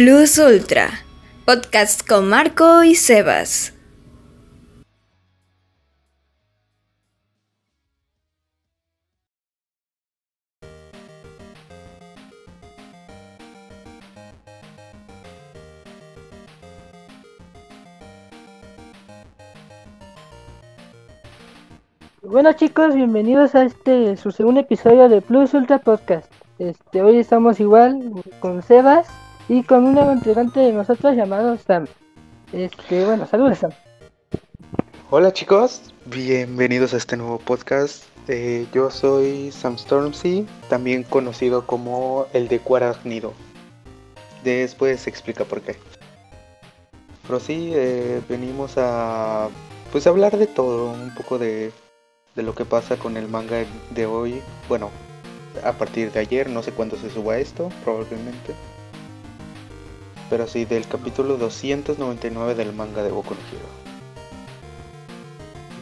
[0.00, 0.88] Plus Ultra,
[1.44, 3.74] podcast con Marco y Sebas.
[22.22, 26.32] Bueno chicos, bienvenidos a este su segundo episodio de Plus Ultra Podcast.
[26.58, 29.06] Este, hoy estamos igual con Sebas
[29.50, 31.88] y con un nuevo integrante de nosotros llamado Sam.
[32.52, 33.72] Este, bueno, saludos Sam.
[35.10, 38.04] Hola chicos, bienvenidos a este nuevo podcast.
[38.28, 43.32] Eh, yo soy Sam Stormzy, también conocido como el de Cuaraznido.
[44.44, 45.74] Después se explica por qué.
[47.26, 49.48] Pero sí, eh, venimos a
[49.90, 51.72] pues hablar de todo, un poco de,
[52.36, 54.42] de lo que pasa con el manga de hoy.
[54.68, 54.90] Bueno,
[55.64, 58.54] a partir de ayer, no sé cuándo se suba esto, probablemente.
[60.30, 63.66] Pero sí, del capítulo 299 del manga de Boku no Hero.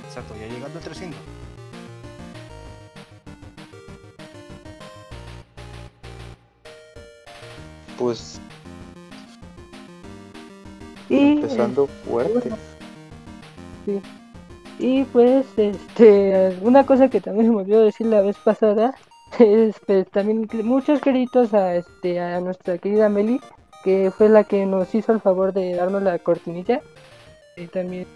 [0.06, 1.20] Exacto, ya llegando al 300.
[7.98, 8.41] Pues
[11.10, 12.50] Y, empezando fuerte.
[13.84, 14.00] sí.
[14.78, 18.94] y pues, este, una cosa que también se me olvidó decir la vez pasada
[19.38, 23.41] es pues, también muchos créditos a, este, a nuestra querida Meli,
[23.89, 26.83] que fue la que nos hizo el favor de darnos la cortinilla.
[27.56, 28.06] Y también,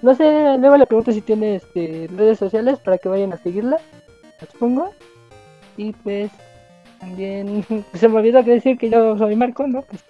[0.00, 3.78] no sé, luego le pregunto si tiene este, redes sociales para que vayan a seguirla,
[4.40, 4.92] las pongo.
[5.76, 6.30] Y pues,
[7.00, 9.82] también se me olvidó que decir que yo soy Marco, ¿no?
[9.82, 10.04] Pues,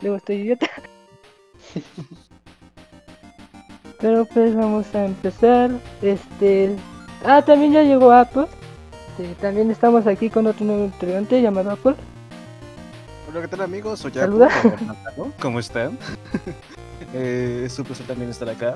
[0.00, 0.66] luego estoy idiota.
[4.00, 5.72] Pero pues vamos a empezar.
[6.00, 6.74] Este.
[7.22, 8.46] Ah, también ya llegó Apple.
[9.10, 11.96] Este, también estamos aquí con otro nuevo integrante llamado Apple.
[13.30, 14.00] Hola, ¿qué tal amigos?
[14.00, 14.50] Soy Saluda.
[14.50, 15.96] Jacob, ¿Cómo están?
[17.14, 18.74] eh, es un placer también estar acá.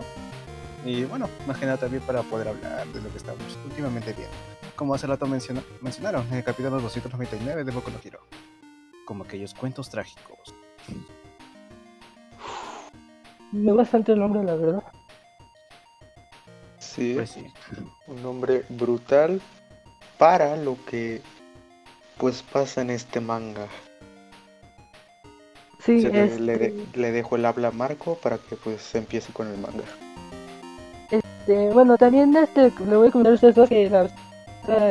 [0.85, 4.35] Y bueno, más que nada también para poder hablar de lo que estamos últimamente viendo.
[4.77, 8.21] Como hace rato menciona- mencionaron, en el capítulo 299 de Boku no Hero.
[9.07, 10.55] Como aquellos cuentos trágicos.
[13.51, 14.83] Me gusta bastante el nombre, la verdad.
[16.79, 17.47] Sí, Pues sí.
[18.07, 19.41] un nombre brutal
[20.19, 21.23] para lo que
[22.19, 23.67] pues pasa en este manga.
[25.85, 28.95] Sí, Se le, este, le de- le dejo el habla a Marco para que pues
[28.95, 29.85] empiece con el manga.
[31.11, 34.05] este, bueno, también este, le voy a comentar a ustedes dos que la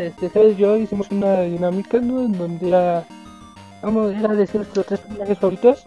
[0.02, 2.22] este, Sebas y yo hicimos una dinámica, ¿no?
[2.26, 3.06] En donde era,
[3.82, 5.86] vamos, era decir nuestros tres personajes favoritos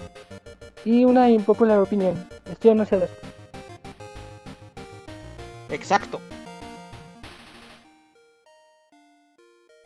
[0.84, 2.28] y una impopular opinión.
[2.50, 3.08] Esto no sé.
[5.70, 6.20] Exacto.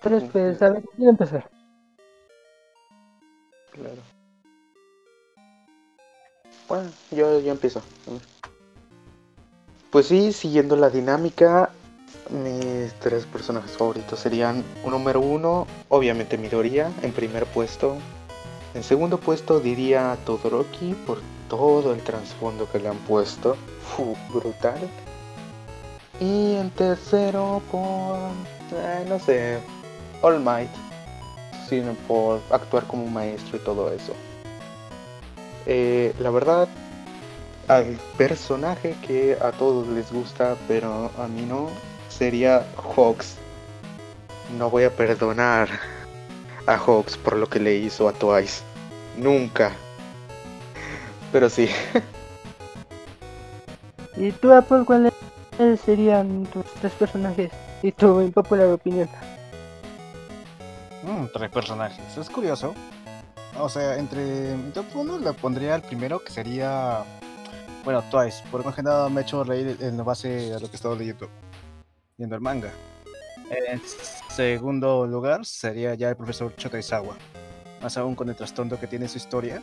[0.03, 1.51] Entonces, pues, a ver, ¿quién quiere empezar?
[3.73, 4.03] Claro.
[6.71, 7.83] Bueno, yo, yo empiezo.
[9.91, 11.71] Pues sí, siguiendo la dinámica,
[12.31, 17.97] mis tres personajes favoritos serían un número uno, obviamente Midoriya, en primer puesto.
[18.75, 23.57] En segundo puesto diría Todoroki por todo el trasfondo que le han puesto.
[24.33, 24.79] Brutal.
[26.21, 28.17] Y en tercero por...
[28.73, 29.59] eh, no sé,
[30.23, 30.71] All Might
[31.69, 34.13] sino por actuar como un maestro y todo eso.
[35.67, 36.69] Eh, la verdad,
[37.69, 41.69] al personaje que a todos les gusta, pero a mí no,
[42.09, 43.37] sería Hawks.
[44.59, 45.69] No voy a perdonar
[46.67, 48.63] a Hawks por lo que le hizo a Twice.
[49.17, 49.73] Nunca.
[51.33, 51.69] Pero sí,
[54.21, 55.15] ¿Y tú, Apple, cuáles
[55.85, 57.51] serían tus tres personajes
[57.83, 59.09] y tu impopular opinión?
[61.03, 62.17] Mm, tres personajes.
[62.19, 62.75] Es curioso.
[63.59, 67.05] O sea, entre mi top 1 le pondría el primero que sería.
[67.85, 68.43] Bueno, Twice.
[68.51, 70.97] Por más que nada me ha hecho reír en base a lo que he estado
[70.97, 71.29] leyendo.
[72.17, 72.71] Viendo el manga.
[73.51, 73.81] En
[74.29, 77.17] segundo lugar sería ya el profesor Chotaizawa.
[77.83, 79.63] Más aún con el trastorno que tiene su historia.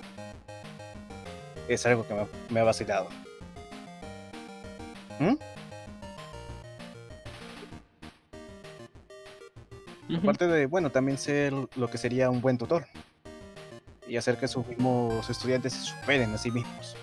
[1.67, 3.07] Es algo que me, me ha vacilado.
[5.19, 5.35] ¿Mm?
[10.17, 12.85] Aparte de, bueno, también ser lo que sería un buen tutor.
[14.07, 16.95] Y hacer que sus mismos estudiantes se superen a sí mismos.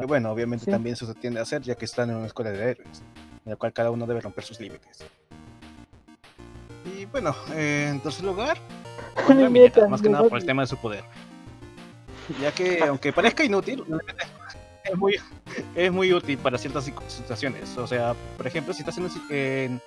[0.00, 0.70] Y bueno, obviamente Sí.
[0.70, 3.02] también eso se tiende a hacer ya que están en una escuela de héroes,
[3.44, 5.04] en la cual cada uno debe romper sus límites.
[6.96, 8.58] Y bueno, eh, en tercer lugar,
[9.88, 11.02] más que nada por el tema de su poder.
[12.40, 13.84] Ya que, aunque parezca inútil,
[14.84, 15.16] es muy,
[15.74, 17.76] es muy útil para ciertas situ- situaciones.
[17.78, 19.82] O sea, por ejemplo, si estás en, un en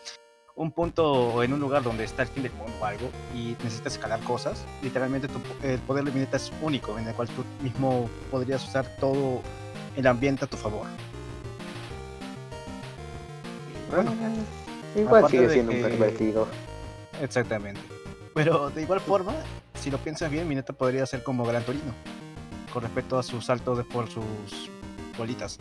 [0.62, 3.94] un punto en un lugar donde está el fin del mundo o algo y necesitas
[3.94, 8.08] escalar cosas, literalmente tu, el poder de Mineta es único, en el cual tú mismo
[8.30, 9.42] podrías usar todo
[9.96, 10.86] el ambiente a tu favor.
[13.90, 14.14] Bueno,
[14.96, 16.48] Igual, Sigue siendo un que- pervertido.
[17.22, 17.82] Exactamente.
[18.36, 19.34] Pero de igual forma,
[19.74, 21.94] si lo piensas bien, Mineta podría ser como Gran Torino,
[22.74, 24.24] con respecto a sus saltos por sus
[25.18, 25.58] bolitas.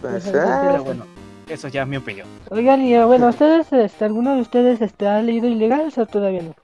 [0.00, 1.06] Pues, ah, Pero bueno,
[1.48, 2.28] eso ya es mi opinión.
[2.50, 6.42] Oigan, y eh, bueno, ¿ustedes, este, alguno de ustedes este, ha leído Ilegales o todavía
[6.42, 6.54] no?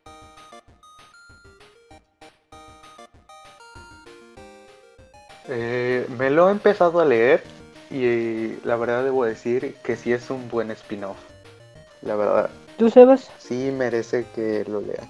[5.48, 7.42] eh, me lo he empezado a leer
[7.90, 11.16] y la verdad debo decir que sí es un buen spin-off.
[12.02, 13.30] La verdad, ¿Tú, Sebas?
[13.38, 15.08] sí merece que lo lean.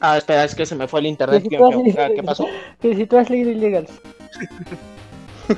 [0.00, 1.42] Ah, espera, es que se me fue el internet.
[1.42, 1.70] Sí, feo.
[1.84, 2.08] sí, Ah.
[2.14, 2.46] ¿Qué pasó?
[2.80, 3.90] Que si tú has leído Ilegales.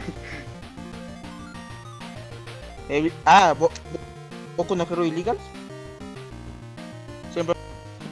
[2.89, 3.71] Eh, ah, Bo-
[4.57, 5.39] Boku no Hero Illegal.
[7.33, 7.55] Siempre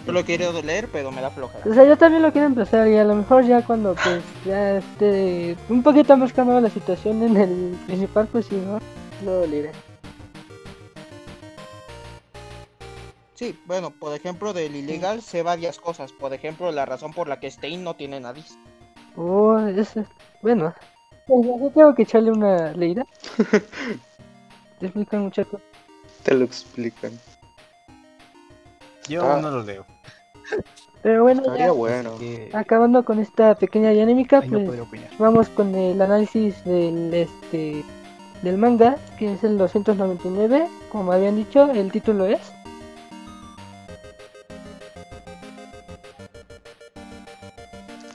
[0.07, 1.65] lo he querido leer, pero me da flojera.
[1.69, 4.79] O sea, yo también lo quiero empezar y a lo mejor ya cuando pues ya
[4.79, 8.79] esté un poquito más calmada la situación en el principal, pues sí, ¿no?
[9.25, 9.73] Lo leeré.
[13.35, 16.13] Sí, bueno, por ejemplo, del Illegal sé varias cosas.
[16.13, 18.57] Por ejemplo, la razón por la que Stein no tiene nariz.
[19.17, 20.05] Oh, eso.
[20.43, 20.75] Bueno,
[21.43, 23.05] yo tengo que echarle una leída.
[24.79, 25.67] Te explican muchas cosas.
[26.23, 27.13] Te lo explican.
[29.09, 29.39] Yo Ah.
[29.41, 29.85] no lo leo.
[31.03, 32.11] Pero bueno, Estaría ya bueno.
[32.17, 34.81] así que acabando con esta pequeña dinámica, no pues
[35.19, 37.85] vamos con el análisis del este
[38.43, 42.41] del manga, que es el 299, como habían dicho, el título es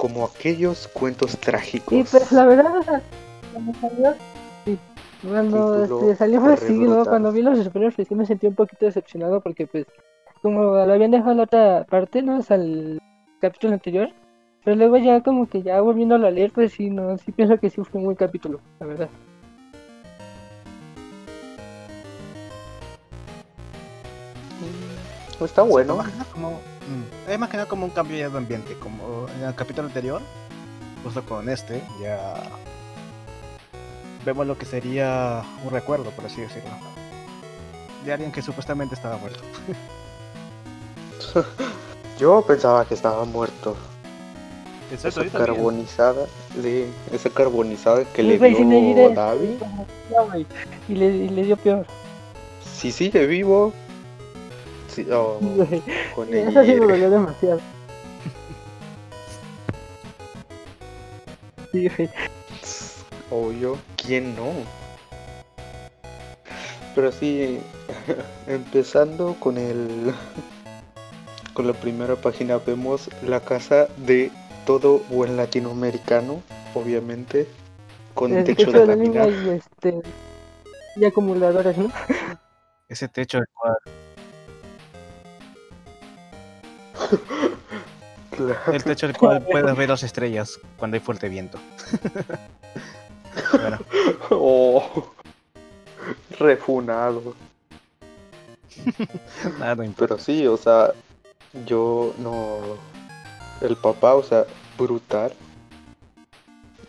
[0.06, 1.92] Como aquellos cuentos trágicos.
[1.92, 3.02] Y pues la verdad, o sea,
[3.52, 4.14] cuando salió,
[4.64, 4.78] sí,
[5.28, 6.86] cuando este, salió fue re así, ¿no?
[6.86, 7.08] brutal.
[7.08, 9.88] Cuando vi los superiores pues sí me sentí un poquito decepcionado porque pues
[10.44, 12.38] como lo habían dejado en la otra parte, ¿no?
[12.38, 13.02] O sea, el
[13.42, 14.10] capítulo anterior.
[14.64, 17.72] Pero luego ya como que ya volviéndolo a leer, pues sí, no, sí pienso que
[17.72, 19.10] sí fue un buen capítulo, la verdad.
[25.42, 25.98] Está bueno.
[26.32, 29.56] Como, mm, es más que nada como un cambio ya de ambiente, como en el
[29.56, 30.22] capítulo anterior,
[31.04, 32.34] justo con este, ya
[34.26, 36.70] vemos lo que sería un recuerdo, por así decirlo,
[38.04, 39.40] de alguien que supuestamente estaba muerto.
[42.20, 43.76] Yo pensaba que estaba muerto.
[44.92, 46.28] Exacto, Esa carbonizada,
[46.62, 49.14] sí, esa carbonizada que Sí, le sí dio diré.
[49.14, 49.58] Davi.
[50.12, 50.46] No, güey,
[50.88, 51.86] y, le, y le dio peor.
[52.76, 53.74] Si sigue vivo,
[54.96, 55.40] sí, oh,
[56.16, 57.60] con Eso sí me el dolió demasiado.
[61.72, 62.10] Sí, güey.
[63.30, 64.50] obvio, ¿quién no?
[66.96, 67.60] Pero sí,
[68.48, 70.14] empezando con el
[71.54, 74.32] con la primera página vemos la casa de
[74.66, 76.42] todo buen latinoamericano,
[76.74, 77.48] obviamente,
[78.14, 80.02] con El techo techo de de lámina y este
[80.96, 81.92] y acumuladores, ¿no?
[82.88, 83.76] Ese techo del cual,
[88.32, 88.74] Claro.
[88.74, 91.58] el techo del cual puedes ver las estrellas cuando hay fuerte viento.
[93.54, 93.80] bueno,
[94.30, 95.12] Oh,
[96.40, 97.34] refunado.
[99.60, 100.16] nada, no importa.
[100.16, 100.92] Pero sí, o sea,
[101.66, 102.60] yo no.
[103.62, 104.46] El papá, o sea,
[104.78, 105.32] brutal.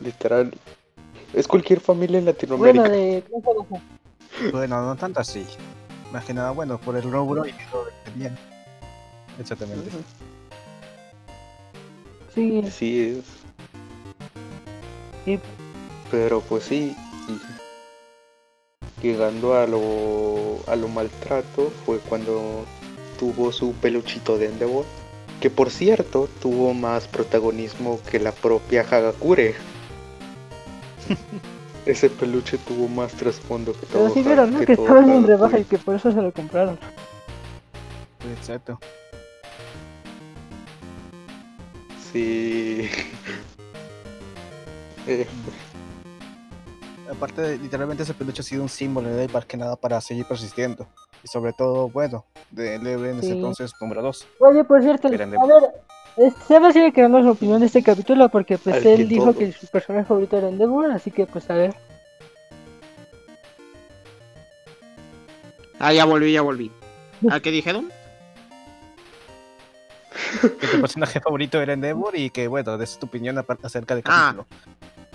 [0.01, 0.53] Literal.
[1.33, 2.89] Es cualquier familia en Latinoamérica.
[2.89, 3.25] Bueno, de
[4.51, 5.47] Bueno, no tanto así.
[6.13, 7.85] Más que nada, bueno, por el rubro y lo
[8.19, 8.31] que.
[9.39, 9.91] Exactamente.
[12.35, 13.25] sí, Sí es.
[15.25, 15.41] Sí.
[16.11, 16.97] Pero pues sí.
[17.29, 22.65] y Llegando a lo, a lo maltrato fue cuando
[23.19, 24.85] tuvo su peluchito de Endeavor.
[25.41, 29.55] Que por cierto tuvo más protagonismo que la propia Hagakure.
[31.87, 34.03] Ese peluche tuvo más trasfondo que todo.
[34.03, 34.59] pero sí vieron, ¿no?
[34.61, 36.79] que Que todo estaban en rebaja y que por eso se lo compraron.
[38.39, 38.81] Exacto.
[42.13, 42.89] Sí.
[45.09, 45.25] Eh,
[47.09, 50.01] Aparte, de- literalmente ese peluche ha sido un símbolo de él más que nada para
[50.01, 50.89] seguir persistiendo.
[51.23, 54.27] Y sobre todo, bueno, de Lebre en ese entonces número 2.
[54.41, 58.59] Oye, por cierto, a ver, Sebas tiene que darnos su opinión de este capítulo porque
[58.59, 59.39] pues Al él dijo todo.
[59.39, 61.75] que su personaje favorito era Endeavor, así que pues a ver.
[65.79, 66.73] Ah, ya volví, ya volví.
[67.31, 67.93] ¿A qué dijeron?
[70.61, 74.35] Que tu personaje favorito era Endeavor y que, bueno, des tu opinión acerca del Ah.
[74.35, 74.47] capítulo.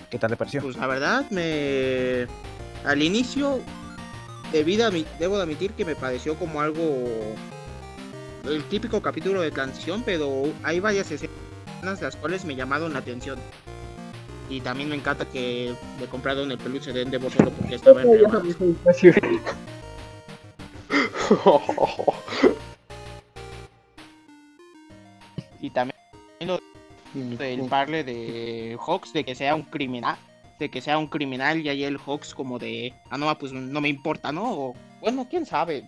[0.09, 0.61] ¿Qué tal le pareció?
[0.61, 2.27] Pues la verdad me
[2.85, 3.59] al inicio
[4.51, 6.83] debido a mi- debo de admitir que me pareció como algo
[8.43, 13.39] el típico capítulo de transición, pero hay varias escenas las cuales me llamaron la atención.
[14.49, 18.09] Y también me encanta que le compraron el peluche de Endeavor solo porque estaba en
[25.61, 25.95] Y también
[27.39, 30.17] el parle de Hawks de que sea un criminal,
[30.59, 33.79] de que sea un criminal y ahí el Hawks como de, ah no, pues no
[33.81, 34.51] me importa, ¿no?
[34.51, 35.83] O, bueno, quién sabe.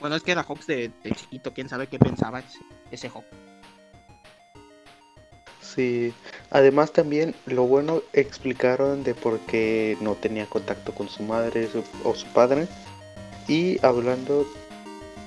[0.00, 2.58] Bueno, es que era Hawks de, de chiquito, quién sabe qué pensaba ese,
[2.90, 3.26] ese Hawks.
[5.60, 6.12] Sí,
[6.50, 11.84] además también lo bueno explicaron de por qué no tenía contacto con su madre su-
[12.04, 12.68] o su padre.
[13.48, 14.46] Y hablando,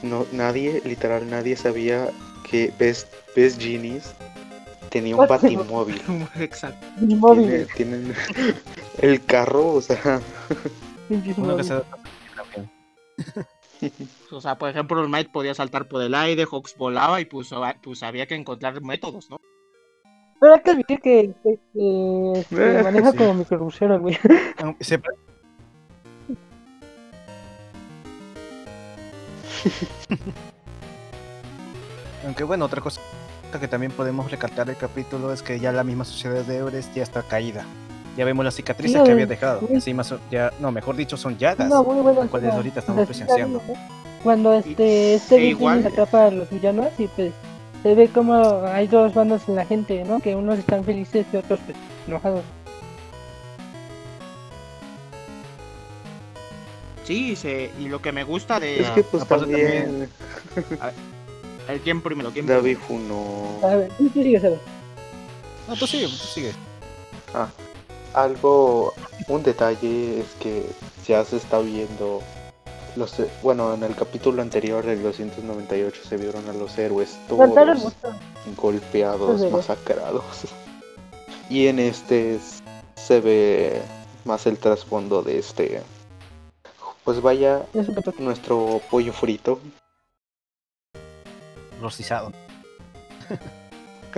[0.02, 2.10] no, nadie, literal nadie sabía
[2.50, 4.14] que Best, Best Genies
[4.90, 6.02] tenía un batimóvil.
[6.40, 6.86] Exacto.
[7.00, 8.14] Tiene- tienen
[9.02, 10.20] el carro, o sea,
[11.38, 11.82] Uno que se.
[14.32, 17.50] O sea, por ejemplo, el Might podía saltar por el aire, Hawks volaba y pues,
[17.82, 19.38] pues había que encontrar métodos, ¿no?
[20.42, 23.18] Pero hay que admitir que, que- que, Eh, maneja sí.
[23.18, 24.18] como microbusero, güey.
[24.80, 25.14] Siempre-
[32.26, 33.00] Aunque bueno, otra cosa
[33.60, 37.04] que también podemos recalcar del capítulo es que ya la misma sociedad de Everest ya
[37.04, 37.66] está caída.
[38.16, 39.30] Ya vemos las cicatrices Sí, que había sí.
[39.30, 39.62] dejado.
[39.70, 41.68] Encima son ya, no, mejor dicho, son llagas.
[41.70, 43.62] No, muy buena las cuales ahorita estamos presenciando.
[44.24, 45.86] Cuando este, este sí, Big igual.
[45.86, 47.32] Atrapa a los villanos y pues
[47.82, 50.20] se ve como hay dos bandas en la gente, ¿no?
[50.20, 52.44] Que unos están felices y otros pues enojados.
[57.06, 58.82] Sí, se, y lo que me gusta de...
[58.82, 60.10] es que pues aparte también
[61.70, 62.32] ¿El quién primero?
[62.32, 62.78] ¿Quién David?
[62.80, 63.60] Funo.
[63.62, 64.60] A ver, tú sigues, a ver.
[65.68, 66.52] No, tú sigue, tú sigue.
[68.16, 68.94] Algo,
[69.28, 70.66] un detalle es que
[71.08, 72.24] ya se está viendo
[72.96, 77.94] los, bueno, en el capítulo anterior del 298 se vieron a los héroes todos
[78.58, 80.24] golpeados, masacrados.
[81.52, 82.40] Y en este
[82.96, 83.82] se ve
[84.26, 85.82] más el trasfondo de este,
[87.04, 87.64] pues vaya,
[88.18, 89.60] nuestro pollo frito,
[91.82, 92.32] Rostizado.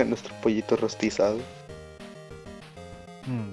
[0.07, 1.37] nuestro pollito rostizado.
[3.27, 3.51] Mm.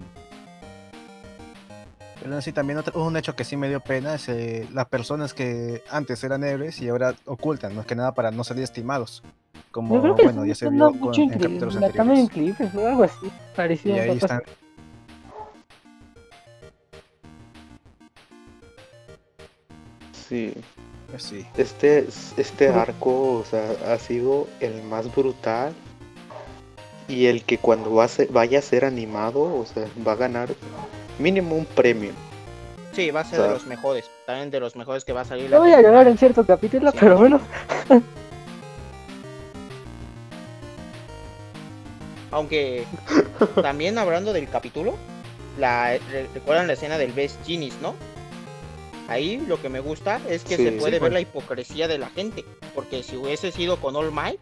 [2.23, 5.35] Pero así también otro, un hecho que sí me dio pena es eh, las personas
[5.35, 9.23] que antes eran héroes y ahora ocultan, más que nada para no salir estimados.
[9.71, 12.59] Como Yo creo que bueno, sí, ya se vio con- en capítulos la cámara anteriores.
[12.59, 12.87] en clips, ¿no?
[12.87, 13.31] Algo así.
[13.55, 14.43] Parecido Y a ahí están.
[20.13, 20.53] Sí,
[21.17, 21.47] sí.
[21.57, 25.73] este, este arco, o sea, ha sido el más brutal
[27.09, 30.17] y el que cuando va a ser- vaya a ser animado, o sea, va a
[30.17, 30.51] ganar
[31.19, 32.11] mínimo un premio.
[32.93, 34.11] Sí, va a ser de O sea- los mejores.
[34.27, 35.45] También de los mejores que va a salir.
[35.45, 36.97] Yo la voy a llorar en cierto capítulo, Sí.
[37.01, 37.41] pero bueno.
[42.31, 42.85] Aunque
[43.63, 44.95] también hablando del capítulo,
[45.59, 47.95] la, re- recuerdan la escena del Best Genies, ¿no?
[49.09, 51.13] Ahí lo que me gusta es que Sí, se sí, puede ver pues.
[51.15, 52.45] la hipocresía de la gente.
[52.75, 54.39] Porque si hubiese sido con All Might,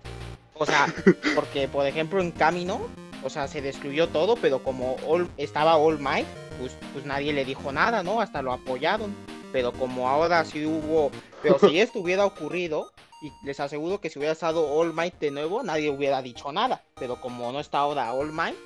[0.54, 0.86] o sea,
[1.34, 2.80] porque por ejemplo en Camino,
[3.24, 6.26] o sea, se destruyó todo, pero como All- estaba All Might,
[6.60, 8.20] pues, pues nadie le dijo nada, ¿no?
[8.20, 9.14] Hasta lo apoyaron.
[9.52, 11.10] Pero como ahora sí hubo,
[11.42, 12.90] pero si esto hubiera ocurrido,
[13.22, 16.82] y les aseguro que si hubiera estado All Might de nuevo, nadie hubiera dicho nada.
[16.98, 18.56] Pero como no está ahora All Might,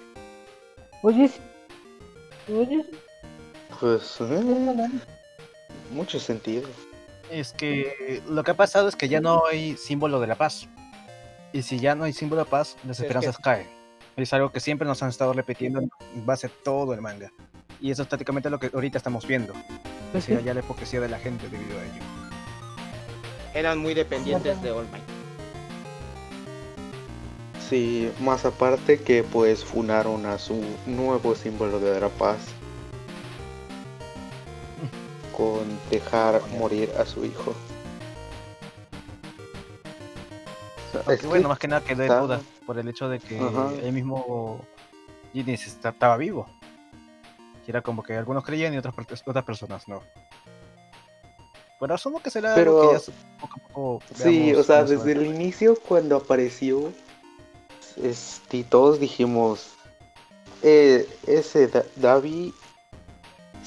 [1.03, 1.41] Oye, sí.
[2.53, 2.99] Oye, sí.
[3.79, 4.89] Pues, eh, no, no, no.
[5.91, 6.69] Mucho sentido.
[7.31, 10.69] Es que lo que ha pasado es que ya no hay símbolo de la paz.
[11.53, 13.69] Y si ya no hay símbolo de paz, las esperanzas caen.
[14.17, 15.91] Es algo que siempre nos han estado repitiendo en
[16.27, 17.33] base a todo el manga.
[17.81, 19.53] Y eso es prácticamente lo que ahorita estamos viendo.
[20.15, 20.45] O sea, sí.
[20.45, 22.03] ya la hipocresía de la gente debido a ello.
[23.55, 25.05] eran muy dependientes de All Might.
[27.69, 32.39] Sí, más aparte que pues funaron a su nuevo símbolo de la paz
[35.41, 37.55] con dejar morir a su hijo.
[40.89, 43.09] O sea, Aunque es que- bueno, más que nada quedó en duda por el hecho
[43.09, 43.39] de que
[43.83, 44.63] el mismo
[45.33, 46.47] Ginny estaba vivo.
[47.67, 48.95] Era como que algunos creían y otras,
[49.25, 50.03] otras personas no.
[51.79, 54.03] Pero asumo que será algo Pero- que ya poco a poco.
[54.17, 56.93] Sí, o sea, desde el inicio cuando apareció,
[58.03, 59.69] este, todos dijimos,
[60.65, 62.53] eh, ese Da- Davi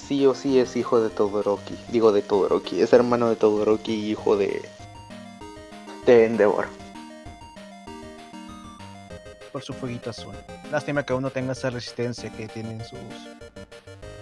[0.08, 4.12] sí o sí es hijo de Todoroki, digo de Todoroki, es hermano de Todoroki y
[4.12, 4.62] hijo de,
[6.06, 6.68] de Endeavor.
[9.52, 10.34] por su fueguito azul.
[10.72, 12.98] Lástima que aún no tenga esa resistencia que tienen sus.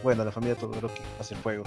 [0.04, 1.64] Bueno, la familia Todoroki hacia el fuego.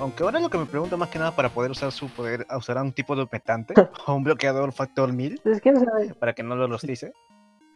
[0.00, 2.80] Aunque ahora lo que me pregunto más que nada para poder usar su poder, ¿usará
[2.82, 3.74] un tipo de humectante
[4.06, 6.14] o un bloqueador factor 1000 Pues quién sabe.
[6.14, 7.12] para que no lo rostice?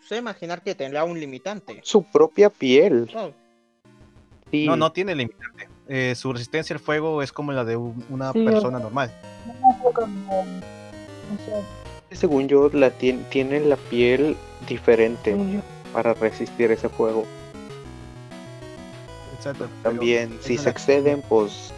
[0.09, 1.81] Sé imaginar que tendrá un limitante.
[1.83, 3.11] Su propia piel.
[3.15, 3.33] No,
[4.51, 4.67] Sí.
[4.67, 5.69] No, no tiene limitante.
[5.89, 9.13] Eh, su resistencia al fuego es como la de un- una Sí, persona normal.
[9.95, 11.39] Como, no
[12.11, 14.37] sé, Según yo, la tien- tiene la piel
[14.69, 15.61] diferente yo.
[15.93, 17.25] para resistir ese fuego.
[19.37, 19.67] Exacto.
[19.83, 21.73] pero También, si se exceden, pues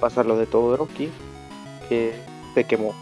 [0.00, 1.08] pasa lo de todo Rocky,
[1.88, 2.12] que
[2.54, 2.92] se quemó.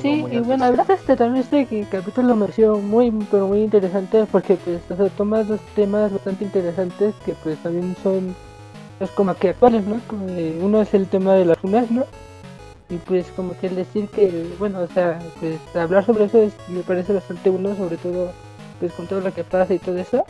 [0.00, 4.24] Sí, y bueno, verdad este también este que- capítulo me pareció muy, pero muy interesante
[4.30, 8.34] porque pues, o sea, toma dos temas bastante interesantes que pues también son
[8.98, 10.00] pues, como que actuales, ¿no?
[10.08, 12.04] Como uno es el tema de las funas, ¿no?
[12.90, 16.52] Y pues como que el decir que, bueno, o sea, pues hablar sobre eso es,
[16.68, 18.32] me parece bastante bueno, sobre todo
[18.80, 20.24] pues con todo lo que pasa y todo eso.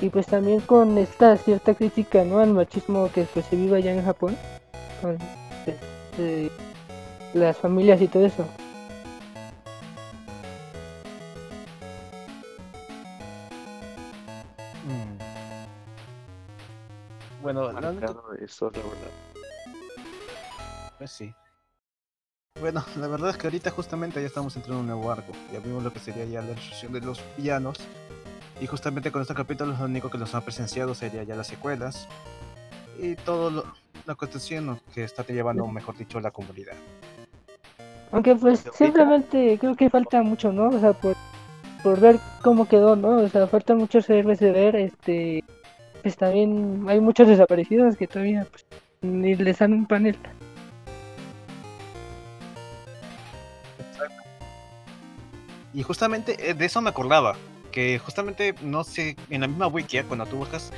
[0.00, 2.38] Y pues también con esta cierta crítica, ¿no?
[2.38, 4.36] Al machismo que pues se vive allá en Japón,
[5.02, 5.16] con
[5.64, 5.76] pues,
[6.18, 6.50] eh,
[7.34, 8.44] las familias y todo eso.
[17.46, 17.90] Bueno, la
[18.40, 19.12] eso, la verdad.
[20.98, 21.32] pues sí.
[22.60, 25.30] Bueno, la verdad es que ahorita justamente ya estamos entrando en un nuevo arco.
[25.52, 27.78] Ya vimos lo que sería ya la destrucción de los villanos.
[28.60, 32.08] Y justamente con este capítulo lo único que nos ha presenciado sería ya las secuelas.
[32.98, 33.64] Y todo lo,
[34.06, 36.74] la aconteciendo que está llevando, mejor dicho, la comunidad.
[38.10, 40.70] Aunque pues simplemente creo que falta mucho, ¿no?
[40.70, 41.14] O sea, por,
[41.84, 43.18] por ver cómo quedó, ¿no?
[43.18, 45.44] O sea, faltan muchos héroes de ver, este...
[46.06, 48.64] Pues también hay muchos desaparecidos que todavía pues,
[49.00, 50.16] ni les dan un panel.
[55.74, 57.34] Y justamente eh, de eso me acordaba.
[57.72, 60.72] Que justamente, no sé, en la misma wiki, cuando tú buscas,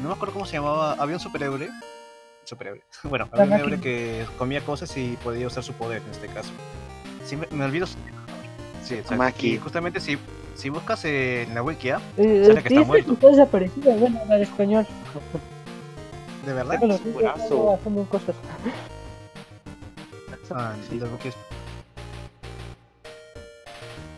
[0.00, 1.68] no me acuerdo cómo se llamaba, había un superhéroe.
[2.44, 2.84] Superhéroe.
[3.02, 3.66] Bueno, había un máquina.
[3.74, 6.52] héroe que comía cosas y podía usar su poder en este caso.
[7.24, 7.96] Sí, me, me olvido su
[8.84, 9.46] Sí, exacto.
[9.46, 10.16] Y justamente si,
[10.54, 12.00] si buscas en la wiki, ¿ah?
[12.16, 13.12] Eh, Sale que sí, está muerto.
[13.12, 14.86] está desaparecido, bueno, la de español.
[16.46, 16.78] ¿de verdad?
[16.78, 17.42] Bueno, sí, brazo.
[17.44, 18.36] está haciendo cosas.
[20.52, 21.36] Ah, Sí, la wiki es-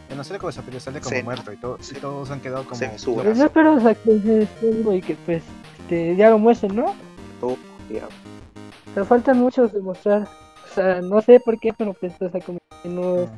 [0.08, 1.22] Bueno, sale como desaparecido, sale como Sí.
[1.22, 1.94] muerto y, todo, y Sí.
[2.00, 2.76] todos han quedado como...
[2.76, 3.38] Sí, su brazo.
[3.38, 4.46] yo espero o sea, que
[4.96, 5.42] y que pues
[5.80, 6.94] este, ya lo muestren, ¿no?
[7.40, 7.56] todo,
[7.90, 8.06] ya.
[8.94, 10.28] Pero faltan muchos de mostrar.
[10.70, 13.32] O sea, no sé por qué, pero pues, o sea, como que nos, Mm.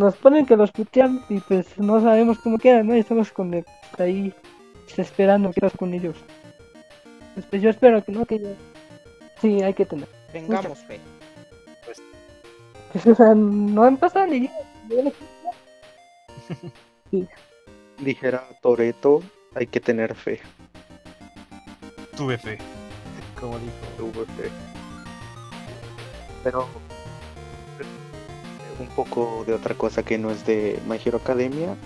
[0.00, 2.96] Nos ponen que los putean y pues no sabemos cómo quedan, ¿no?
[2.96, 3.64] Y estamos con el-
[3.98, 4.34] ahí
[4.86, 6.16] pues, esperando pasa con ellos.
[7.34, 8.50] Pues, pues, yo espero que no, que ya...
[9.40, 10.08] Sí, hay que tener.
[10.32, 10.98] tengamos fe.
[11.84, 14.52] Pues, o sea, no han pasado ni ya-
[17.98, 19.22] Dijera Toreto,
[19.54, 20.40] hay que tener fe.
[22.16, 22.58] Tuve fe.
[23.38, 23.72] Como dijo.
[23.98, 24.50] tuve fe.
[26.42, 26.66] Pero
[28.80, 31.76] un poco de otra cosa que no es de My Hero Academia.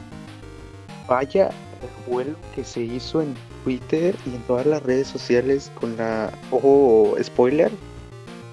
[1.06, 5.96] Vaya el vuelo que se hizo en Twitter y en todas las redes sociales con
[5.96, 6.30] la.
[6.50, 7.70] Ojo, spoiler.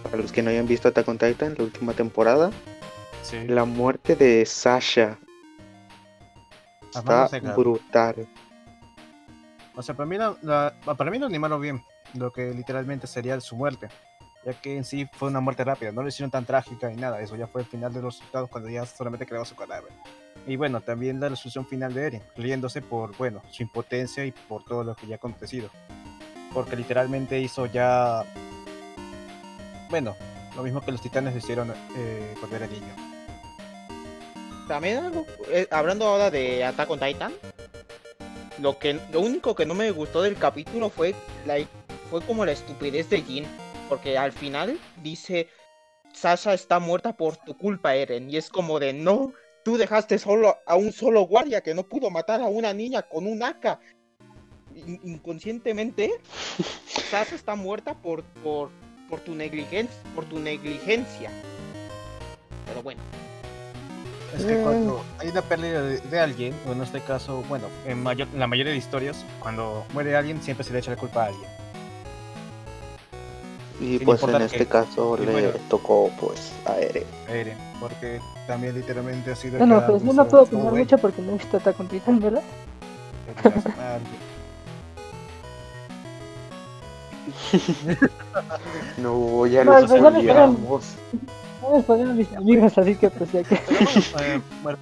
[0.04, 2.52] Para los que no hayan visto Attack on Titan, la última temporada.
[3.24, 3.46] Sí.
[3.48, 5.18] La muerte de Sasha
[6.94, 8.28] está brutal.
[9.76, 11.82] O sea, para mí, la, la- para mí lo animaron bien,
[12.16, 13.88] lo que literalmente sería su muerte,
[14.46, 17.22] ya que en sí fue una muerte rápida, no lo hicieron tan trágica ni nada,
[17.22, 19.92] eso ya fue el final de los resultados cuando ya solamente quedaba su cadáver.
[20.48, 24.64] Y bueno, también la resolución final de Eren, riéndose por, bueno, su impotencia y por
[24.66, 25.70] todo lo que ya ha acontecido.
[26.54, 28.24] Porque literalmente hizo ya,
[29.90, 30.16] bueno,
[30.56, 32.96] lo mismo que los titanes hicieron eh, cuando era niño.
[34.68, 37.34] También algo, eh, hablando ahora de Attack on Titan,
[38.60, 41.58] lo que lo único que no me gustó del capítulo fue la
[42.10, 43.46] fue como la estupidez de Jin,
[43.92, 45.50] porque al final dice
[46.14, 49.34] Sasha está muerta por tu culpa, Eren, y es como de no,
[49.66, 53.28] tú dejaste solo a un solo guardia que no pudo matar a una niña con
[53.28, 53.80] un AK.
[54.76, 56.10] In- inconscientemente,
[57.12, 58.70] Sasha está muerta por por
[59.10, 61.30] por tu negligencia, por tu negligencia.
[62.68, 63.02] Pero bueno,
[64.38, 64.64] Es que Mm.
[64.64, 68.40] cuando hay una pérdida de, de alguien, o en este caso, bueno, en, mayor, en
[68.40, 71.50] la mayoría de historias, cuando muere alguien siempre se le echa la culpa a alguien.
[73.82, 74.66] Y Sin pues en importar este qué.
[74.68, 75.50] caso Y le bueno.
[75.70, 77.04] tocó pues a Eren.
[77.28, 79.58] Eren, porque también literalmente ha sido...
[79.58, 81.88] Bueno, quedado pues yo no como puedo güey, mucho porque no he visto Attack on
[81.88, 82.44] Titan, ¿verdad?
[88.98, 89.92] No, ya No, los
[90.68, 90.96] pues.
[91.62, 93.56] No me spoilean mis amigos, así que pues ya que...
[93.68, 93.80] Pero
[94.14, 94.78] bueno, eh, bueno,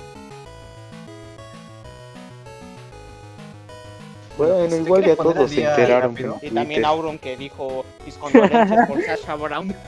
[4.39, 6.15] Bueno, ¿Usted igual ya todos se enteraron.
[6.41, 6.85] Y también.
[6.85, 9.75] Auron que dijo mis condolencias por Sasha Brown.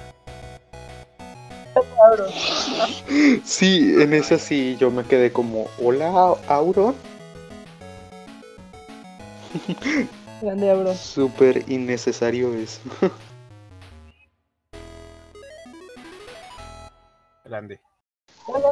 [3.45, 6.93] Sí, en esa sí yo me quedé como, hola, Auron.
[10.41, 10.93] Grande abro.
[10.95, 12.81] Súper innecesario eso.
[17.45, 17.79] Grande.
[18.47, 18.71] Hola,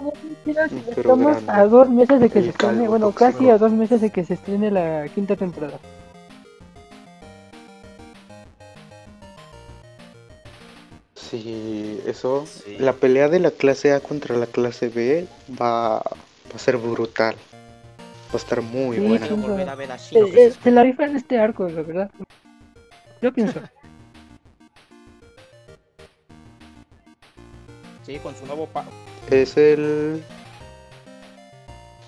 [0.96, 4.10] Estamos a dos meses de que El se estrene, bueno, casi a dos meses de
[4.10, 5.80] que se estrene la quinta temporada.
[11.16, 12.46] Sí, eso.
[12.46, 12.78] Sí.
[12.80, 15.28] La pelea de la clase A contra la clase B
[15.60, 17.36] va, va a ser brutal.
[18.30, 19.28] Va a estar muy Sí, buena.
[19.28, 22.12] volver a ver Eh, eh, se la rifa en este arco, la verdad.
[23.22, 23.60] Yo pienso.
[28.06, 28.86] Sí, con su nuevo pa-
[29.32, 30.24] Es el.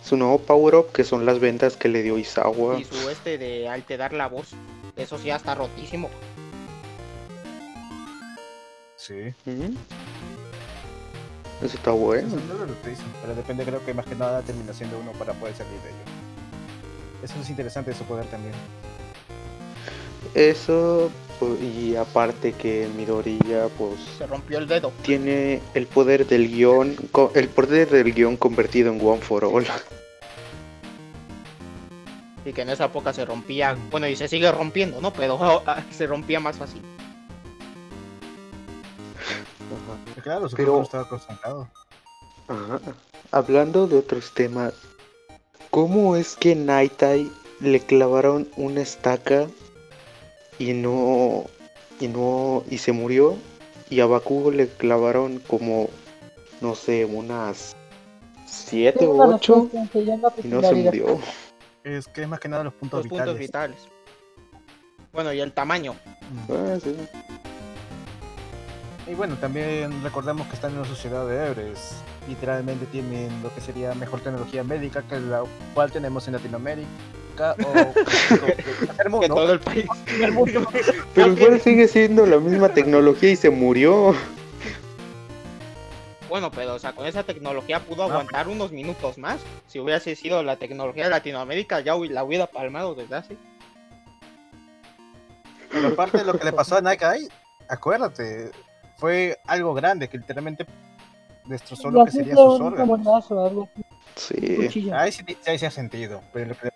[0.04, 2.80] Su nuevo power up, que son las ventas que le dio Isawa.
[2.80, 4.50] y su este de al te dar la voz.
[4.98, 6.10] Eso sí ya está rotísimo.
[8.98, 9.34] Sí.
[11.62, 12.28] Eso está bueno.
[12.28, 15.34] Eso no lo dicen, pero depende, creo que más que nada termina siendo uno para
[15.34, 15.98] poder salir de ello.
[17.24, 18.54] Eso es interesante, su poder también.
[20.34, 21.12] Eso,
[21.62, 24.92] y aparte que Midoriya, pues, Se rompió el dedo.
[25.02, 26.96] tiene el poder del guion,
[27.36, 29.66] el poder del guion convertido en One for All.
[32.46, 33.78] Y que en esa época se rompía.
[33.92, 35.14] Bueno, y se sigue rompiendo, ¿no?
[35.14, 36.82] Pero ah, se rompía más fácil.
[39.72, 40.22] Ajá.
[40.24, 41.68] Claro, su Pero- estaba concentrado.
[42.48, 42.80] Ajá.
[43.32, 44.74] Hablando de otros temas,
[45.70, 49.48] ¿cómo es que Naitai le clavaron una estaca
[50.62, 51.46] y no
[52.00, 53.36] y no y se murió
[53.90, 55.90] y a Bakugo le clavaron como
[56.62, 57.76] no sé unas
[58.46, 59.70] siete una ocho
[60.44, 61.20] y no se murió.
[61.84, 63.78] Es que más que nada los puntos Los puntos vitales.
[65.12, 65.96] Bueno, y el tamaño.
[66.48, 66.96] Ah, sí.
[69.08, 71.96] Y bueno, también recordemos que están en una sociedad de héroes.
[72.30, 75.44] Literalmente tienen lo que sería mejor tecnología médica que la
[75.74, 76.88] cual tenemos en Latinoamérica
[77.50, 79.28] o el Que mundo.
[79.36, 79.86] todo el país.
[80.22, 80.68] El mundo.
[81.14, 84.16] Pero igual sigue siendo la misma tecnología y se murió.
[86.30, 89.42] Bueno, pero o sea, con esa tecnología pudo Ah, aguantar unos minutos más.
[89.68, 93.38] Si hubiese sido la tecnología de Latinoamérica, ya la hubiera palmado desde hace.
[95.70, 97.28] Pero aparte de lo que le pasó a Nakai,
[97.68, 98.52] acuérdate,
[98.98, 100.66] fue algo grande que literalmente
[101.46, 103.00] destrozó lo que serían sus órganos.
[104.16, 104.92] Sí.
[104.94, 106.71] Ahí sí, ahí sí ha sentido, pero lo que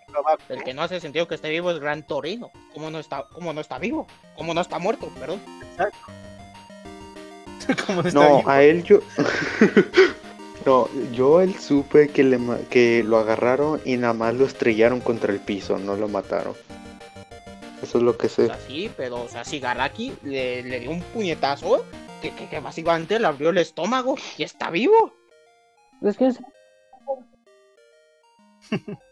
[0.48, 2.50] El que no hace sentido que esté vivo es Gran Torino.
[2.74, 4.06] ¿Cómo no está, cómo no está vivo?
[4.36, 5.08] ¿Cómo no está muerto?
[5.18, 5.40] Perdón.
[7.86, 8.48] como no está No, vivo.
[8.50, 9.00] a él yo.
[10.66, 12.38] no, yo él supe que, le,
[12.70, 16.54] que lo agarraron y nada más lo estrellaron contra el piso, no lo mataron.
[17.82, 18.46] Eso es lo que O sé.
[18.46, 21.84] sea, sí, pero o sea, si Garaki le, le dio un puñetazo
[22.22, 25.12] que, que, que básicamente le abrió el estómago y está vivo.
[26.02, 26.40] Es que es-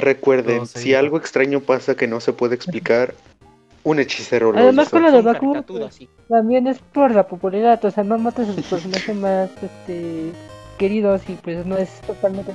[0.00, 3.14] Recuerden, si algo extraño pasa que no se puede explicar,
[3.86, 4.96] un hechicero lo Además, hizo.
[4.96, 6.08] con la de Son Baku caricaturas, sí.
[6.28, 10.32] también es por la popularidad, o sea, no matas a sus personajes más este,
[10.76, 12.52] queridos y pues no es totalmente...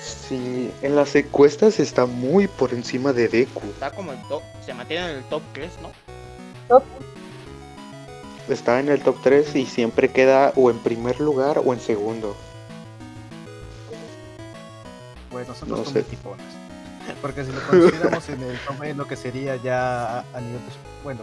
[0.00, 3.66] Sí, en las encuestas está muy por encima de Deku.
[3.66, 6.82] Está como el top, se mantiene en el top 3, ¿no?
[8.48, 12.34] Está en el top 3 y siempre queda o en primer lugar o en segundo.
[15.32, 16.02] Bueno, son No sé.
[16.02, 16.44] tipones.
[17.20, 21.20] Porque si lo consideramos en el en lo que sería ya a, nivel, de- bueno,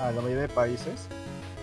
[0.00, 1.06] a la mayoría de países,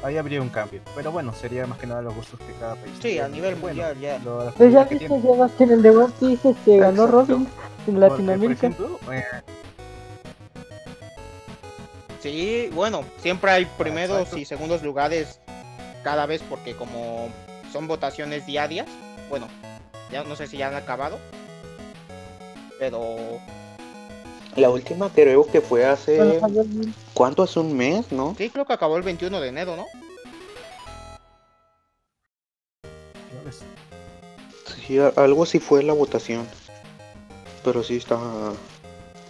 [0.03, 0.81] ahí habría un cambio.
[0.95, 2.93] Pero bueno, sería más que nada los gustos que cada país.
[3.01, 4.19] Sí, a nivel Bueno, mundial ya.
[4.23, 5.23] lo- la Pues ya que viste, tiene.
[5.27, 7.08] ya vas que en el de One Piece este, ganó.
[7.08, 7.45] Robin en
[7.86, 8.69] Porque, Latinoamérica.
[8.69, 9.23] Por ejemplo, eh,
[12.21, 14.38] Sí, bueno, siempre hay primeros exacto.
[14.39, 15.39] y segundos lugares
[16.03, 17.29] cada vez porque como
[17.71, 18.88] son votaciones diarias,
[19.29, 19.47] bueno,
[20.12, 21.19] ya no sé si ya han acabado,
[22.79, 23.15] pero
[24.55, 26.39] La última creo que fue hace...
[27.13, 27.43] ¿Cuánto?
[27.43, 28.35] Hace un mes, ¿no?
[28.38, 29.85] sí creo que acabó el 21 de enero, ¿no?
[34.85, 36.47] Sí, a- algo así fue la votación.
[37.63, 38.19] Pero sí está...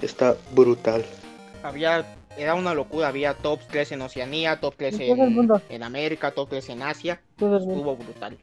[0.01, 1.05] Está brutal.
[1.63, 2.05] Había,
[2.37, 4.95] era una locura, había top 3 en Oceanía, top 3
[5.69, 8.37] En América, top 3 en Asia, estuvo brutal.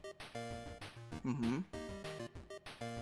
[1.23, 1.63] Ujú.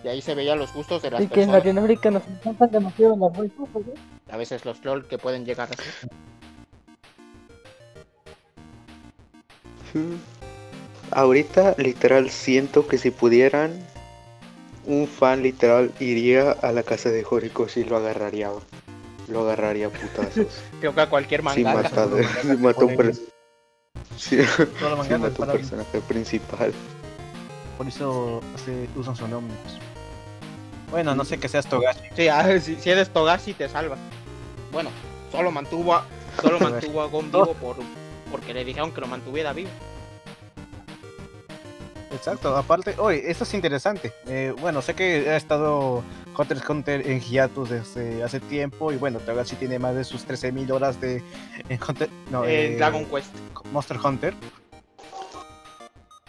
[0.04, 2.70] Y ahí se veían los gustos de las Así que en personas, Latinoamérica nos encantan
[2.70, 3.94] demasiado las voices, ¿eh?
[4.30, 6.10] a veces los troll que pueden llegar a ser.
[11.10, 13.72] Ahorita literal siento que si pudieran
[14.86, 18.50] un fan literal iría a la casa de Horikoshi y lo agarraría.
[19.28, 20.46] Lo agarraría a putazos.
[20.80, 22.06] Creo que a cualquier Si mangaka.
[22.06, 22.08] mata,
[22.42, 23.14] si un, per-
[24.16, 26.72] si, a un personaje principal.
[27.78, 29.58] Por eso se usan sus nombres.
[30.92, 32.00] Bueno, no sé que seas Togashi.
[32.14, 33.98] Sí, ah, si, si eres Togashi te salvas.
[34.70, 34.90] Bueno,
[35.32, 36.04] solo mantuvo a,
[36.40, 37.76] solo mantuvo a Gon vivo por,
[38.30, 39.70] porque le dijeron que lo mantuviera vivo.
[42.12, 44.12] Exacto, aparte, oye, esto es interesante.
[44.26, 46.04] Eh, bueno, sé que ha estado
[46.36, 50.28] Hunter x Hunter en hiatus desde hace tiempo y bueno, Togashi tiene más de sus
[50.28, 51.22] 13.000 horas de
[51.70, 53.34] en Hunter, no, eh, Dragon Quest.
[53.72, 54.34] Monster Hunter.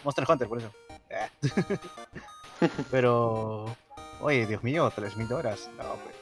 [0.06, 0.71] Monster Hunter, por eso.
[1.12, 1.30] Ah.
[2.91, 3.76] Pero,
[4.23, 5.69] oye, Dios mío, 3.000 horas.
[5.77, 6.15] No, pues.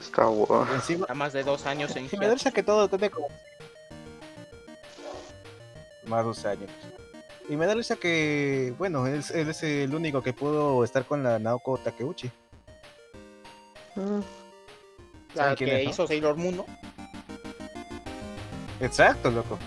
[0.00, 0.64] Está guau.
[0.74, 3.28] Encima, A más de dos años en me risa que todo tiene como...
[6.06, 6.70] Más de 12 años.
[7.48, 11.04] Y me da risa que, bueno, él, es- él es el único que pudo estar
[11.04, 12.30] con la Naoko Takeuchi.
[13.96, 14.22] La
[15.34, 15.90] ¿Saben quién que es, no?
[15.90, 16.66] hizo Sailor Moon, ¿no?
[18.80, 19.58] Exacto, loco.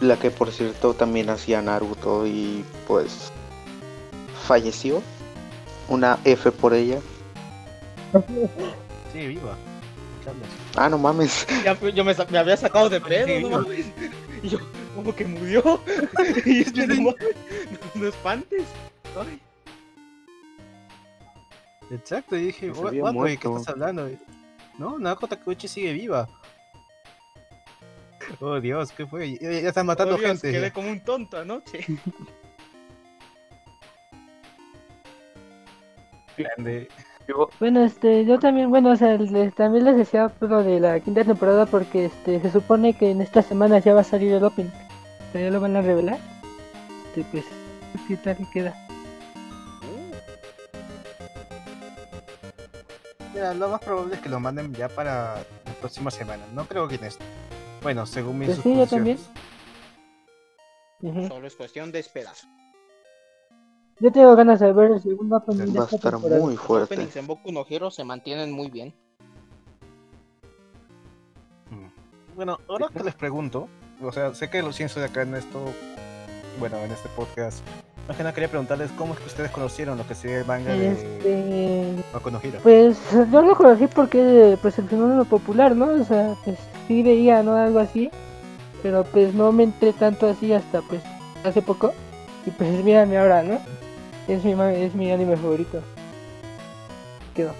[0.00, 3.30] La que por cierto también hacía Naruto y pues
[4.46, 5.02] falleció.
[5.88, 7.00] Una F por ella.
[9.12, 9.54] Sí, viva.
[10.74, 11.46] Ah, no mames.
[11.64, 13.50] Ya, yo me, había sacado de pedo, Sí, ¿no?
[13.50, 13.86] yo- mames?
[14.42, 14.58] Y yo,
[14.94, 15.80] como que murió.
[16.46, 17.16] y es que no, mames,
[17.94, 18.62] no, no espantes.
[19.14, 19.38] Ay.
[21.90, 24.08] Exacto, y dije, Se "Gua- había guapo, ¿de qué estás hablando?
[24.78, 26.26] No, Naoko Takeuchi sigue viva.
[28.40, 29.38] Oh Dios, ¿qué fue?
[29.38, 30.52] Ya, ya están matando Oh, Dios, gente.
[30.52, 31.84] Quedé como un tonto anoche.
[36.36, 36.88] Grande.
[37.60, 41.24] Bueno, este, yo también, bueno, o sea, les- también les decía lo de la quinta
[41.24, 44.72] temporada porque este, se supone que en estas semanas ya va a salir el Open.
[45.32, 46.18] Pero ya lo van a revelar.
[47.08, 47.44] Este, pues,
[48.08, 48.74] ¿qué tal queda?
[53.32, 56.44] Mira, lo más probable es que lo manden ya para la próxima semana.
[56.54, 57.24] No creo que en esto.
[57.82, 59.18] Bueno, según mis Pues sí, yo también.
[61.28, 62.34] Solo es cuestión de esperar.
[64.02, 66.40] Yo tengo ganas de ver el segundo Open de Va a esta estar temporada.
[66.42, 66.94] muy Los fuerte.
[66.94, 68.92] openings en Boku no Hero se mantienen muy bien.
[71.70, 72.34] Mm.
[72.34, 73.68] Bueno, ahora que les pregunto,
[74.02, 75.60] o sea, sé que lo siento de acá en esto,
[76.58, 77.64] bueno, en este podcast.
[78.08, 80.72] Más que nada quería preguntarles cómo es que ustedes conocieron lo que sería el manga
[80.72, 82.58] de Este, Boku no Hero.
[82.64, 82.98] pues
[83.30, 85.86] yo lo conocí porque pues el fenómeno popular, ¿no?
[85.92, 87.54] O sea, pues sí veía, ¿no?
[87.54, 88.10] Algo así.
[88.82, 91.04] Pero pues no me entré tanto así hasta pues
[91.44, 91.92] hace poco.
[92.44, 93.60] Y pues mírame ahora, ¿no?
[94.28, 95.82] Es mi, es mi anime favorito.
[97.34, 97.52] Quedó.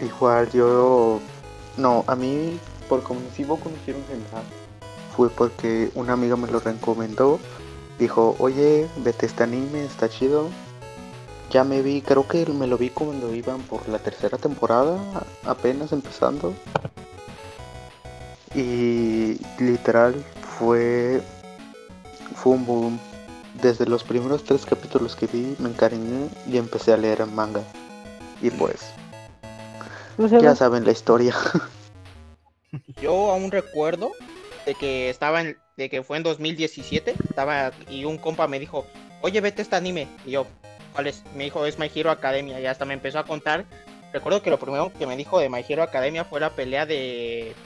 [0.00, 1.20] Igual yo...
[1.76, 2.58] No, a mí
[2.88, 4.44] por conocí Boku no Hero en general
[5.16, 7.40] fue porque una amiga me lo recomendó.
[7.98, 10.50] Dijo, oye, vete este anime, está chido.
[11.50, 14.98] Ya me vi, creo que me lo vi cuando iban por la tercera temporada,
[15.44, 16.52] apenas empezando.
[18.54, 20.14] Y literal
[20.58, 21.22] fue,
[22.46, 23.00] fue un boom.
[23.60, 27.62] Desde los primeros tres capítulos que vi me encariñé y empecé a leer el manga.
[28.40, 28.92] Y pues,
[30.16, 31.34] ¿Tú, ya saben la historia.
[33.02, 34.12] Yo aún recuerdo
[34.64, 38.86] de que estaba en, de que fue en 2017, estaba y un compa me dijo,
[39.22, 40.06] oye vete este anime.
[40.24, 40.46] Y yo,
[40.92, 41.24] ¿cuál es?
[41.34, 42.60] Me dijo, es My Hero Academia.
[42.60, 43.64] Y hasta me empezó a contar.
[44.12, 47.56] Recuerdo que lo primero que me dijo de My Hero Academia fue la pelea de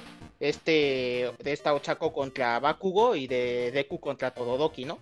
[0.40, 4.98] este de esta Ochako contra Bakugo y de Deku contra Todoroki, ¿no?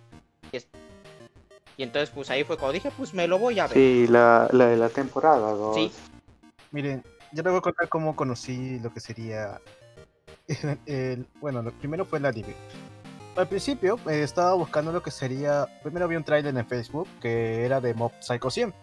[0.51, 0.67] Y, es-
[1.77, 3.73] y entonces pues ahí fue cuando dije, pues me lo voy a ver.
[3.73, 5.75] Sí, la, la de la temporada 2.
[5.75, 5.91] Sí.
[6.71, 9.59] Miren, yo les voy a contar cómo conocí lo que sería.
[10.47, 12.53] el- el- bueno, lo primero fue el anime.
[13.37, 15.65] Al principio eh, estaba buscando lo que sería.
[15.81, 18.73] Primero vi un trailer en Facebook que era de Mob Psycho 100.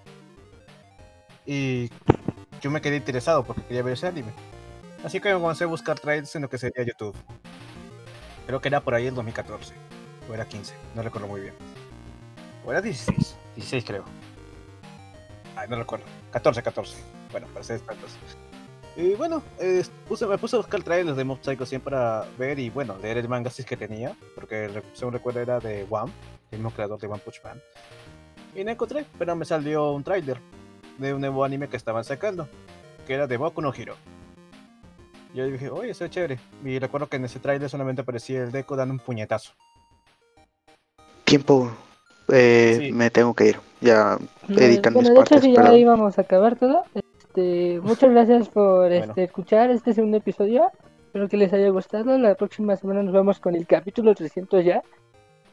[1.45, 1.91] Y
[2.63, 4.33] yo me quedé interesado porque quería ver ese anime.
[5.05, 7.15] Así que me comencé a buscar trailers en lo que sería YouTube.
[8.47, 9.75] Creo que era por ahí el 2014.
[10.29, 11.55] O era 15, no recuerdo muy bien.
[12.65, 13.37] O era 16.
[13.55, 14.05] 16 creo.
[15.55, 16.05] Ay, no recuerdo.
[16.33, 16.97] 14, 14.
[17.31, 18.17] Bueno, para ser tantos.
[18.97, 22.97] Y bueno, me puse a buscar trailers de Mob Psycho 100 para ver y bueno,
[22.99, 24.17] leer el manga si que tenía.
[24.35, 26.13] Porque según recuerdo era de One,
[26.51, 27.61] el mismo creador de One Punch Man.
[28.55, 30.41] Y no encontré, pero me salió un trailer
[30.99, 32.49] de un nuevo anime que estaban sacando.
[33.07, 33.97] Que era de Boku no Hero.
[35.37, 36.39] Yo dije, oye, eso es chévere.
[36.65, 39.53] Y recuerdo que en ese trailer solamente aparecía el Deku dando un puñetazo.
[41.25, 41.71] Tiempo.
[42.33, 42.93] Eh, Sí.
[42.93, 43.61] Me tengo que ir.
[43.83, 44.17] Ya
[44.49, 46.85] editan bueno, mis de hecho, si ya íbamos a acabar todo.
[46.95, 49.05] Este, muchas gracias por Bueno.
[49.05, 50.71] este, escuchar este segundo episodio.
[51.05, 52.17] Espero que les haya gustado.
[52.17, 54.83] La próxima semana nos vemos con el capítulo 300 ya.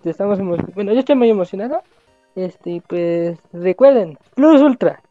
[0.05, 0.39] estamos
[0.73, 1.83] bueno, yo estoy muy emocionado.
[2.35, 5.01] Este, y pues recuerden, Plus Ultra.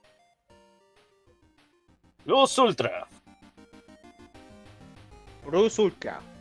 [2.24, 3.06] Luz Ultra.
[5.44, 6.31] Bruce Ultra.